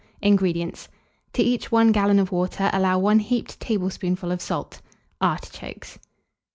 INGREDIENTS. 0.23 0.89
To 1.33 1.43
each 1.43 1.71
1 1.71 1.91
gallon 1.91 2.17
of 2.17 2.31
water 2.31 2.71
allow 2.73 2.97
1 2.97 3.19
heaped 3.19 3.59
tablespoonful 3.59 4.31
of 4.31 4.41
salt; 4.41 4.81
artichokes. 5.21 5.99